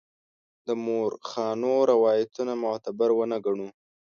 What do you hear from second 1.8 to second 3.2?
روایتونه معتبر